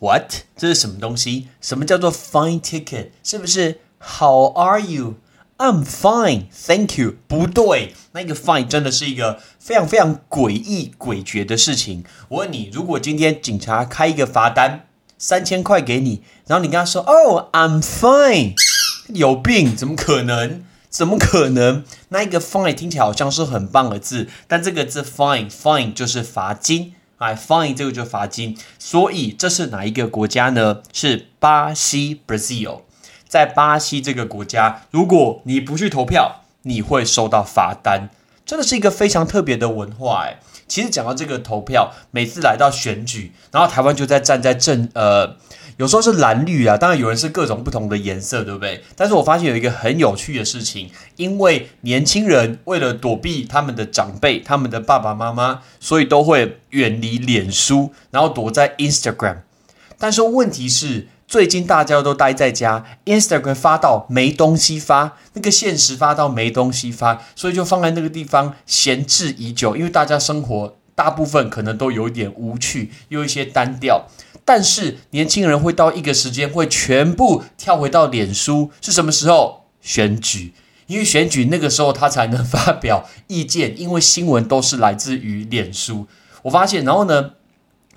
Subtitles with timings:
[0.00, 0.32] What？
[0.56, 1.48] 这是什么东西？
[1.60, 3.10] 什么叫做 fine ticket？
[3.22, 5.16] 是不是 How are you?
[5.58, 7.16] I'm fine, thank you。
[7.28, 12.02] 不对，那个 fine 真的是一个非常非常诡异诡谲的事情。
[12.28, 14.86] 我问你，如果今天警察开一个罚单，
[15.18, 18.54] 三千块给你，然后你跟他说，Oh, I'm fine，
[19.08, 19.76] 有病？
[19.76, 20.64] 怎么可能？
[20.88, 21.84] 怎么可能？
[22.08, 26.94] 那一个 fine 听起来好像是很棒的字，但这个字 fine fine 就是罚金。
[27.20, 30.82] 来，fine 这个就罚金，所以这是哪一个国家呢？
[30.90, 32.80] 是巴西 （Brazil）。
[33.28, 38.08] 在巴西这个国家，如果你不去投票，你会收到罚单。
[38.46, 40.40] 真的是一个非常特别的文化哎。
[40.66, 45.36] 其实讲到这个投票，每次来到选举，然后台湾就在站在正呃。
[45.80, 48.84] 有时候是蓝绿啊，当然有人是各种不同的颜色，对不对？
[48.94, 59.38] 但是我发现有一个很有趣的事情，因为年轻人为了躲避他们的长辈、他们的爸爸妈妈，所以都会远离脸书，然后躲在 Instagram。
[59.96, 69.74] 但是问题是，最近大家都待在家，Instagram 发到没东西发，那个现实发到没东西发，所以就放在那个地方闲置已久。
[69.74, 74.04] 因为大家生活大部分可能都有一点无趣，有一些单调。
[74.52, 79.66] 但是年轻人会到一个时间会全部跳回到脸书，是什么时候？
[79.80, 80.52] 选举，
[80.88, 86.08] 因为选举那个时候他才能发表意见，因为新闻都是来自于脸书。
[86.42, 87.34] 我发现，然后呢？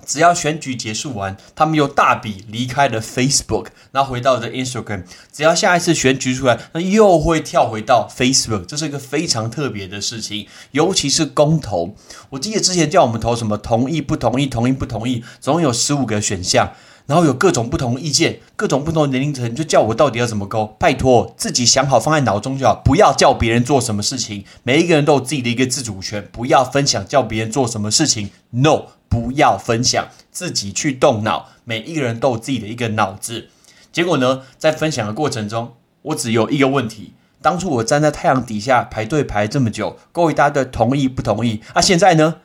[0.05, 5.03] 只要选举结束完，他们又大笔离开了 Facebook，然后回到了 Instagram。
[5.31, 8.65] 只要下一次选举出来，那又会跳回到 Facebook。
[8.65, 11.95] 这是一个非常特别的事情，尤其是公投。
[12.29, 16.71] 我记得之前叫我们投什么同意、不同意、同意、不同意，总有十五个选项，
[17.05, 20.75] 然后有各种不同意见，各种不同年龄层，就叫我到底要怎么勾？
[20.79, 24.45] 拜托，自己想好放在脑中就好，不要叫别人做什么事情。
[24.63, 28.29] 每一个人都有自己的一个自主权，不要分享叫别人做什么事情。
[28.49, 28.83] No。
[29.09, 31.49] 不要分享，自己去动脑。
[31.65, 33.49] 每一个人都有自己的一个脑子。
[33.91, 41.79] 结果呢，在分享的过程中，我只有一个问题：当初我站在太阳底下排队排这么久，勾一大堆同意不同意啊？
[41.79, 42.37] 现在呢，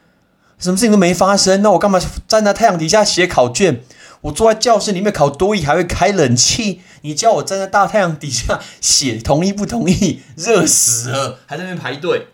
[0.59, 3.81] 什么事情都没发生，那我干嘛站在太阳底下写考卷？
[4.23, 6.81] 我坐在教室里面考多艺，还会开冷气。
[7.03, 12.29] 你叫我站在大太阳底下写同意不同意，热死了，还在那边排队。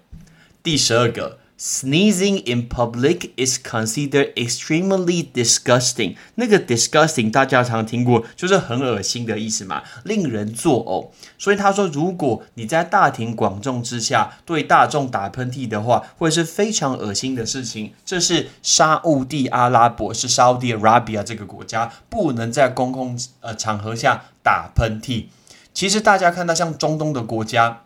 [0.63, 1.39] 第十二个。
[1.57, 6.17] Sneezing in public is considered extremely disgusting。
[6.35, 11.11] 那个 disgusting 大家常听过，就是很恶心的意思嘛，令人作呕。
[11.39, 17.93] 所以他说，如果你在大庭广众之下对大众打喷嚏的话，会是非常恶心的事情。
[18.05, 25.27] 这是沙地阿拉伯，是沙地 Arabia 这个国家不能在公共呃场合下打喷嚏。
[25.73, 27.84] 其实大家看到像中东的国家。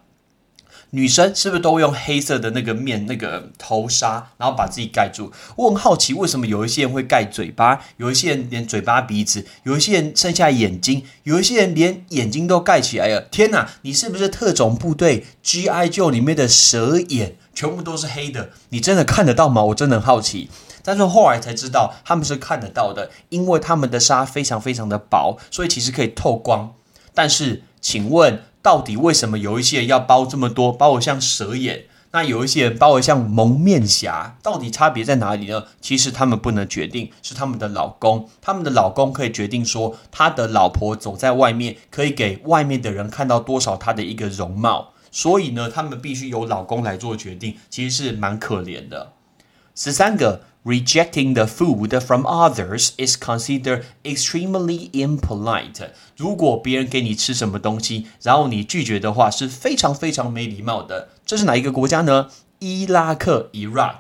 [0.91, 5.31] 女生是不是都用黑色的那个面那个头纱，然后把自己盖住？
[5.57, 13.21] 我很好奇，为什么有一些人会盖嘴巴，有一些人连嘴巴、鼻子，有一些人剩下眼睛，有一些人连眼睛都盖起来了。
[13.31, 15.91] 天哪，你是不是特种部队 G.I.
[15.91, 18.51] Joe 里面的蛇眼，全部都是黑的？
[18.71, 19.63] 你真的看得到吗？
[19.65, 20.49] 我真的很好奇。
[20.83, 26.73] 但是后来才知道，他们是看得到的，因为他们的纱非常非常的薄，所以其实可以透光。
[27.13, 28.43] 但是，请问？
[28.69, 31.87] 到底为什么有一些人要包这么多，包我像蛇眼？
[32.11, 34.37] 那有一些人包我像蒙面侠？
[34.43, 35.65] 到底差别在哪里呢？
[35.81, 44.93] 其实他们不能决定，是他们的老公，他们的老公可以决定说，他的老婆走在外面，可以给外面的人看到多少他的一个容貌。
[45.11, 49.13] 所以呢，他们必须由老公来做决定，其实是蛮可怜的。
[49.79, 50.43] 十三个。
[50.65, 55.91] Rejecting the food from others is considered extremely impolite。
[56.17, 61.11] 如果别人给你吃什么东西，然后你拒绝的话，是非常非常没礼貌的。
[61.25, 62.29] 这是哪一个国家呢？
[62.59, 63.95] 伊拉克 （Iraq）。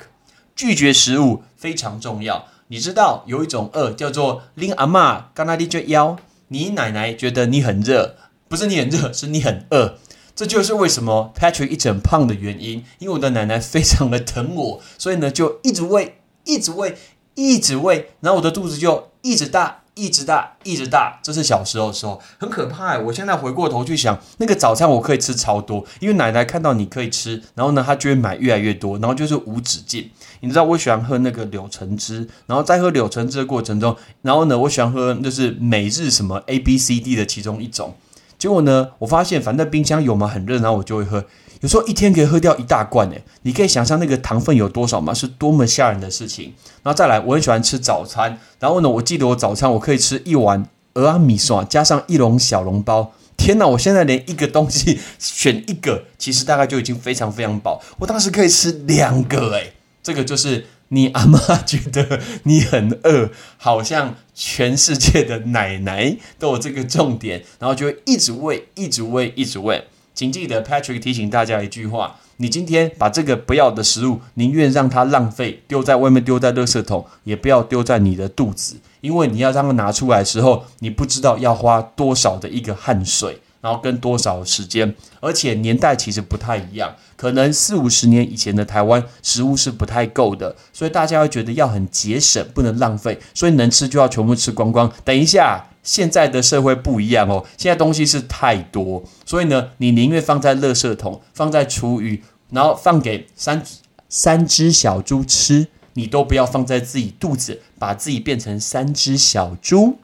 [0.54, 2.46] 拒绝食物非常重要。
[2.66, 6.18] 你知道有一种饿叫做令阿妈刚那里就腰，
[6.48, 8.16] 你奶奶觉得你很热，
[8.48, 9.96] 不是你很热，是你很饿。
[10.38, 16.14] 这就是为什么 Patrick 一整胖的原因，因为我的奶奶非常的疼我，所以呢就一直喂。
[16.44, 16.96] 一直喂，
[17.34, 21.18] 一直喂，然后我的肚子就一直大，一直大，一直大。
[21.24, 22.96] 这是小时候的时候，很可怕。
[23.00, 30.08] 我现在回过头去想，那个早餐我可以吃超多，因为奶奶看到你可以吃，然后呢，她就会买越来越多，然后就是无止境。
[30.40, 37.94] 你知道我喜欢喝那个柳橙汁，然后在喝柳橙汁的过程中，然后呢，我喜欢喝就是每日什么 A B C D 的其中一种。
[38.38, 41.24] 结果呢，我发现反正冰箱有嘛，很热，然后我就会喝。
[41.60, 45.12] 有时候一天可以喝掉一大罐诶，你可以想象那个糖分有多少吗？
[45.12, 46.54] 是多么吓人的事情。
[46.84, 53.12] 然后再来，我很喜欢吃早餐，然后呢，我记得我早餐我可以吃一碗鹅阿米刷加上一笼小笼包。
[53.36, 57.82] 天哪，我现在连一个东西选一个，其实大概就已经非常非常饱。
[57.98, 69.84] 我当时可以吃两个诶，这个就是你阿妈觉得你很饿，好像全世界的奶奶都有这个重点，然后就会一直喂，一直喂，一直喂。
[70.14, 94.92] 请记得，Patrick 提醒大家一句话：你今天把这个不要的食物，宁愿让它浪费，丢在外面，丢在垃圾桶，也不要丢在你的肚子，因为你要让它拿出来的时候，你不知道要花多少的一个汗水，然后跟多少时间，而且年代其实不太一样，可能四五十年以前的台湾食物是不太够的，所以大家会觉得要很节省，不能浪费，所以能吃就要全部吃光光。
[95.04, 95.64] 等一下。
[95.84, 103.62] 现在的社会不一样哦，现在东西是太多，所以呢，你宁愿放在垃圾桶，放在厨余，然后放给三
[104.06, 109.98] 三只小猪吃，你都不要放在自己肚子，把自己变成三只小猪。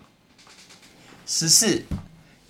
[1.27, 1.83] 十四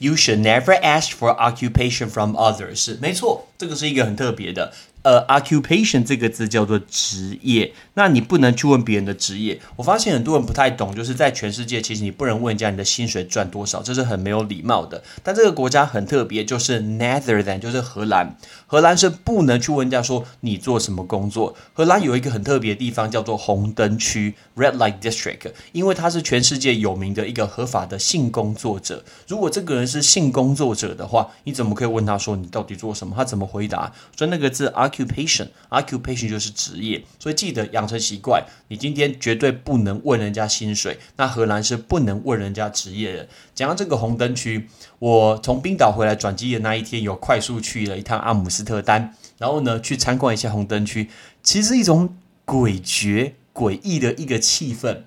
[0.03, 2.97] ，You should never ask for occupation from others。
[2.99, 4.73] 没错，这个是一个很特别的。
[5.04, 9.60] 呃，occupation 这个字叫做职业，那你不能去问别人的职业。
[9.76, 15.04] 我发现很多人不太懂，就是在全世界，其实你不能问人家你的薪水赚多少，这是很没有礼貌的。
[15.22, 18.34] 但这个国家很特别，就是 Netherland，就是荷兰。
[18.66, 21.54] 荷兰是不能去问人家说你做什么工作。
[21.74, 29.04] 荷兰有一个很特别的地方叫做红灯区 （Red Light District），因为它是全世界有名的一个合法的性工作者。
[29.28, 33.14] 如果这个人是性工作者的话，你怎么可以问他说你到底做什么？
[33.14, 33.92] 他怎么回答？
[34.16, 37.02] 所以那个字 occupation，occupation 就是职业。
[37.18, 40.98] 所以记得养成习惯，你今天绝对不能问人家薪水。
[41.16, 43.28] 那荷兰是不能问人家职业的。
[43.54, 44.68] 讲到这个红灯区，
[44.98, 51.08] 我从冰岛回来转机的那一天，有快速去了一趟阿姆斯特丹，然后呢去参观一下红灯区，
[51.42, 55.02] 其实一种诡谲诡异的一个气氛。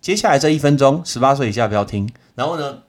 [0.00, 2.12] 接下来这一分钟，十八岁以下不要听。
[2.34, 2.82] 然后呢，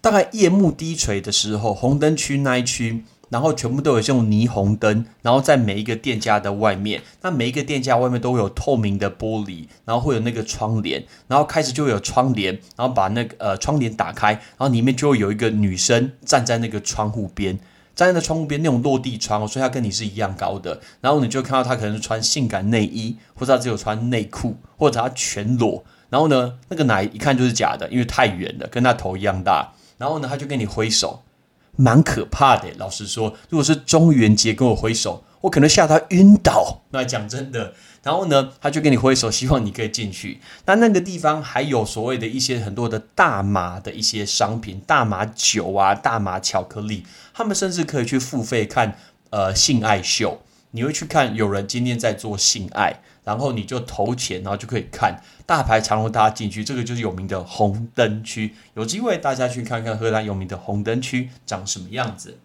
[0.00, 3.04] 大概夜幕低垂的时候，红灯区那一区。
[3.30, 17.58] 然后全部都有这种霓虹灯，然后在每一个店家的外面，那每一个店家外面都会有透明的玻璃，然后会有那个窗帘，然后开始就会有窗帘，然后把那个呃窗帘打开，然后里面就会有一个女生站在那个窗户边，
[17.94, 31.24] 站在那窗户边那种落地窗，所以她跟你是一样高的，然后你就看到她可能是穿性感内衣，或者她只有穿内裤，或者她全裸，然后呢那个奶一看就是假的，因为太圆了，跟她头一样大，然后呢她就跟你挥手。
[31.80, 36.82] 蛮可怕的，老实说，如果是中元节跟我挥手，我可能吓他晕倒。
[36.90, 37.72] 那讲真的，
[38.02, 40.40] 然后呢，他就跟你挥手，希望你可以进去。
[40.66, 48.98] 那那个地方还有所谓的一些很多的大麻的一些商品，大麻酒啊，大麻巧克力，他们甚至可以去付费看
[49.30, 50.42] 呃性爱秀。
[50.72, 53.00] 你会去看有人今天在做性爱。
[53.24, 55.14] 然后你就投钱，然后就可以看
[55.48, 58.54] 大排长龙，大家进去，这个就是有名的红灯区。
[58.74, 62.36] 有机会大家去看看荷兰有名的红灯区长什么样子。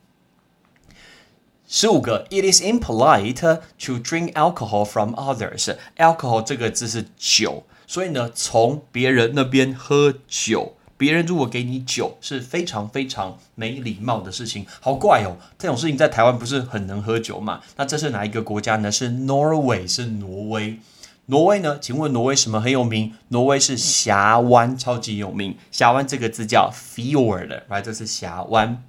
[1.68, 5.76] 十五个，It is impolite to drink alcohol from others。
[5.98, 10.78] alcohol 这个字是酒，所以呢，从别人那边喝酒。
[10.96, 15.36] 别人如果给你酒，是非常非常没礼貌的事情，好怪哦！
[15.58, 17.60] 这种事情在台湾不是很能喝酒嘛？
[17.76, 18.90] 那这是哪一个国家呢？
[18.90, 20.80] 是 Norway，是挪威。
[21.28, 21.80] 挪威呢？
[21.80, 23.14] 请问挪威什么很有名？
[23.30, 25.56] 挪威是峡湾，超级有名。
[25.72, 27.82] 峡湾这个字叫 fjord，right？
[27.82, 28.84] 这是峡湾。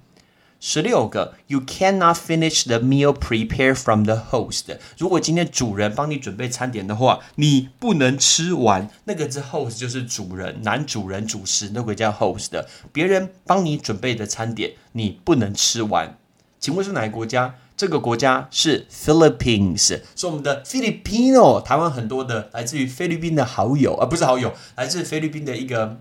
[0.59, 4.77] 十六个，You cannot finish the meal prepared from the host。
[4.97, 8.89] 如果今天主人帮你准备餐点的话，你不能吃完。
[9.05, 12.65] 那个字 host 就是主人，男主人主食，那个叫 host。
[12.91, 16.17] 别人帮你准备的餐点，你不能吃完。
[16.59, 17.55] 请问是哪个国家？
[17.77, 21.61] 这个国家是 Philippines，是我们的 Filipino。
[21.61, 25.97] 台湾很多的来自于菲律宾的好友啊，不是好友，来自菲律宾的一个。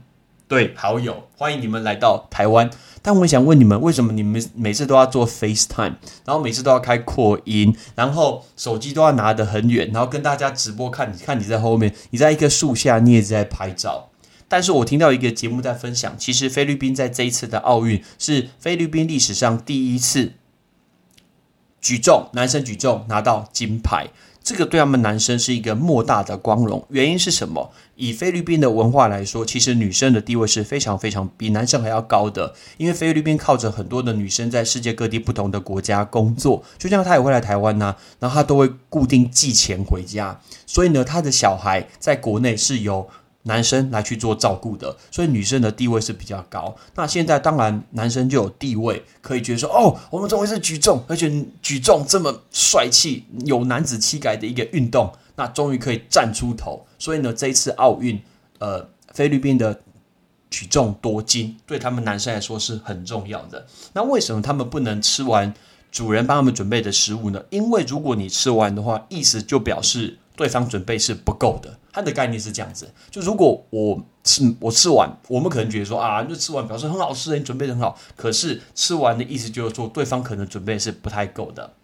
[0.47, 2.71] 对，好友，欢迎你们来到台湾。
[3.01, 5.95] 但我想问你们，为什么你们每次都要做 FaceTime，
[6.27, 11.11] 然后每次都要开扩音，然后手机都要拿得很远，然后跟大家直播看？
[11.11, 14.11] 你看你在后面，你在一棵树下，你也在拍照。
[14.47, 20.35] 但是我听到一个节目在分享，其实菲律宾在这一次的奥运是菲律宾历史上第一次
[21.85, 24.09] 举重，男生举重拿到金牌。
[24.43, 26.83] 这个对他们男生是一个莫大的光荣。
[26.89, 27.71] 原因是什么？
[27.97, 32.55] 以菲律宾的文化来说，其实女生的地位是非常非常比男生还要高的。
[32.79, 43.07] 因为菲律宾靠着很多的女生在世界各地不同的国家工作，就像她也会来台湾呐，然后她都会固定寄钱回家，所以呢，她的小孩在国内是由。
[43.47, 46.75] 男生来去做照顾的，所以女生的地位是比较高。
[46.95, 56.87] 那现在当然男生就有地位，可以觉得说，哦，我们终于是举重，而且举重这么帅气、有男子气概的一个运动，那终于可以站出头。
[56.99, 58.19] 所以呢，这一次奥运，
[58.61, 59.79] 呃，菲律宾的
[60.49, 63.67] 举重夺金，对他们男生来说是很重要的。
[63.93, 65.53] 那为什么他们不能吃完
[65.93, 67.43] 主人帮他们准备的食物呢？
[67.51, 70.19] 因为如果你吃完的话，意思就表示。
[70.37, 77.99] 对方准备是不够的，它的概念是这样子：就如果我吃我吃完，我们可能觉得说啊，就吃完表示很好吃，你准备的很好。
[78.17, 81.75] 可是吃完的意思就是说，对方可能准备是不太够的。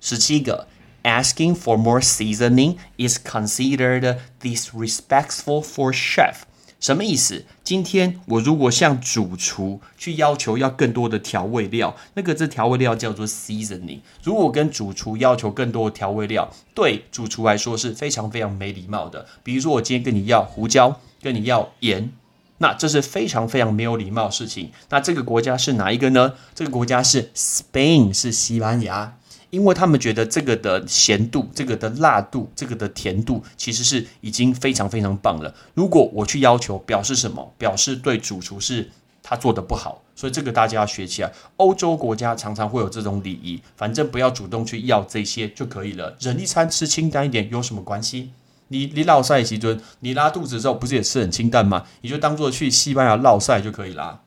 [0.00, 0.66] 十七个
[1.02, 6.44] ，asking for more seasoning is considered disrespectful for chef。
[6.80, 7.44] 什么意思？
[7.64, 13.98] 今天我如果向主厨去要求要更多的调味料，那个这调味料叫做 seasoning。
[14.22, 19.26] 如果跟主厨要求更多的调味料，对主厨来说是非常非常没礼貌的。
[19.42, 22.12] 比如说我今天跟你要胡椒，跟你要盐，
[22.58, 24.70] 那这是非常非常没有礼貌的事情。
[24.90, 26.34] 那这个国家是哪一个呢？
[26.54, 29.17] 这个国家是 Spain，是西班牙。
[29.50, 35.54] 因为他们觉得这个的咸度、这个的辣度、这个的甜度，其实是已经非常非常棒了。
[35.74, 37.54] 如果我去要求，表示什么？
[37.56, 38.90] 表示对主厨是
[39.22, 40.02] 他做的不好。
[40.14, 41.32] 所以这个大家要学起来。
[41.56, 46.16] 欧洲国家常常会有这种礼仪，反正不要主动去要这些就可以了。
[46.20, 48.32] 忍一餐吃清淡一点有什么关系？
[48.66, 51.86] 你你落晒其尊，你拉肚子之后不是也吃很清淡吗？
[52.02, 54.20] 你就当做去西班牙落晒就可以啦。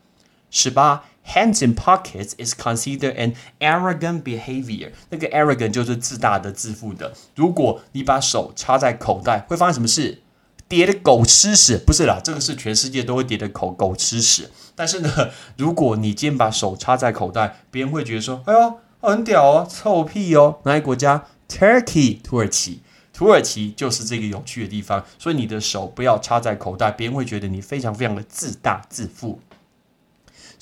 [0.49, 1.03] 十八。
[1.23, 4.91] Hands in pockets is considered an arrogant behavior。
[5.09, 7.13] 那个 arrogant 就是自大的、自负的。
[7.35, 10.21] 如果你把手插在口袋，会发生什么事？
[10.67, 11.77] 跌的狗吃屎？
[11.77, 14.49] 不是啦，这个是全世界都会跌的狗狗吃屎。
[14.73, 22.81] 但是呢，如果你今天把手插在口袋，别人会觉得说：“哎呦，很屌哦，臭屁哦。”哪一国家？Turkey，土耳其。
[23.13, 25.05] 土耳其就是这个有趣的地方。
[25.19, 29.39] 所以你的手不要插在口袋，别人会觉得你非常非常的自大自负。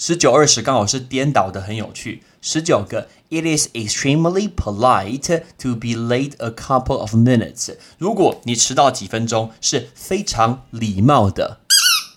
[0.01, 2.23] 十九二十刚好是颠倒的，很有趣。
[2.41, 7.75] 十九个，It is extremely polite to be late a couple of minutes。
[7.97, 11.57] 如果你迟到几分钟，是非常礼貌的。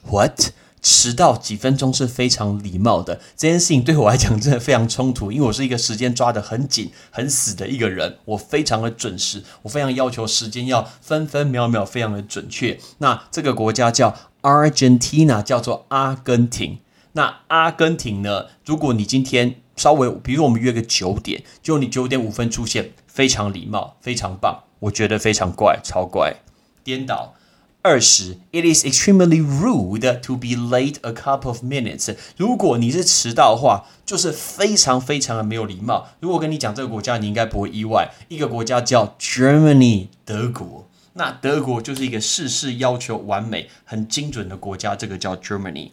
[0.09, 0.53] What？
[0.81, 3.21] 迟到几分钟是非常礼貌的？
[3.37, 8.19] 这件事情对我来讲真的非常冲突，因为我是一个时间抓得很紧、很死的一个人。
[8.27, 12.79] 我非常的准时，我非常要求时间要分分秒秒非常的准确。
[12.99, 16.79] 那这个国家叫 Argentina，叫做阿根廷。
[17.13, 18.47] 那阿根廷呢？
[18.65, 26.37] 如果你今天稍微，比如我们约个九点，就你九点五分出现，非常礼貌，非常棒，我觉得非常怪，超怪。
[26.83, 27.35] 颠倒
[27.83, 32.17] 二十，It is extremely rude to be late a couple of minutes。
[32.37, 36.09] 如果你是迟到的话，就是非常非常的没有礼貌。
[36.21, 40.89] 如果跟你讲这个国家，你应该不会意外，一个国家叫 Germany，德国。
[41.15, 45.91] 那德国就是一个事事要求完美、很精准的国家，这个叫 Germany。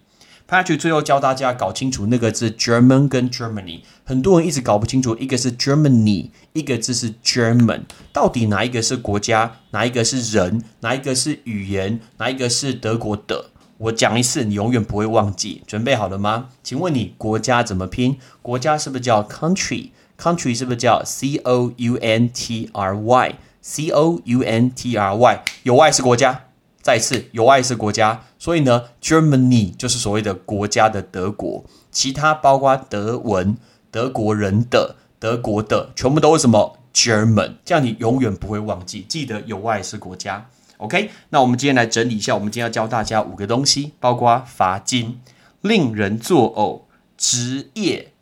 [0.50, 13.51] Patrick 最后教大家搞清楚那个字 German 跟 Germany，很多人一直搞不清楚，一个是 Germany，一个字是 German，到底哪一个是国家，哪一个是人，哪一个是语言，哪一个是德国的？
[13.77, 15.62] 我讲一次，你永远不会忘记。
[15.68, 16.50] 准备好了吗？
[16.63, 18.18] 请问你国家怎么拼？
[18.41, 25.44] 国家是不是叫 country？country 是不是叫 c o u n t r y？c o u n t r y
[25.62, 26.46] 有 y 是国家。
[26.82, 33.58] 再次，有爱是国家，所以呢，Germany 就是所谓的国家的德国，其他包括德文、
[33.92, 40.50] 德国人的、德国的，全部都是什么 German，这样你永远不会忘记，记得有爱是国家。
[40.78, 45.20] OK，那我们今天来整理一下，我们今天要教大家五个东西，包括罚金、
[45.60, 46.84] 令人作呕、
[47.18, 48.14] 职业、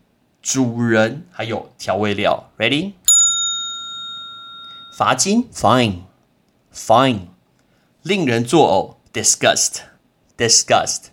[0.42, 2.50] 主人，还有调味料。
[2.58, 2.94] Ready？
[4.98, 7.37] 罚金，Fine，Fine。
[8.08, 11.08] 令人作呕，disgust，disgust；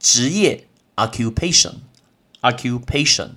[0.00, 3.28] 职业，occupation，occupation；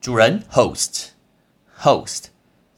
[0.00, 2.28] 主人，host，host；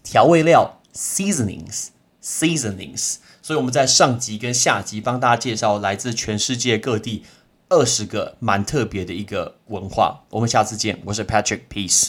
[0.03, 3.19] 调味料，seasonings，seasonings。
[3.41, 7.23] 所以我们在上集跟下集帮大家介绍来自全世界各地
[7.69, 10.25] 二十个蛮特别的一个文化。
[10.31, 12.09] 我们下次见，我是 Patrick，Peace。